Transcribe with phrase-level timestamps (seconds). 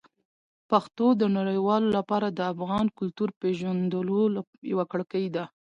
[0.69, 4.19] پښتو د نړیوالو لپاره د افغان کلتور پېژندلو
[4.71, 5.43] یوه کړکۍ ده.